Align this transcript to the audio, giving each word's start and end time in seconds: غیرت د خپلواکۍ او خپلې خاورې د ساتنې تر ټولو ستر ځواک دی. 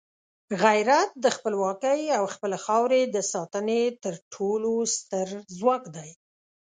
غیرت 0.63 1.11
د 1.23 1.25
خپلواکۍ 1.35 2.01
او 2.17 2.23
خپلې 2.33 2.57
خاورې 2.65 3.01
د 3.05 3.17
ساتنې 3.33 3.81
تر 4.03 4.13
ټولو 4.33 4.71
ستر 4.95 5.27
ځواک 5.57 5.83
دی. 5.95 6.09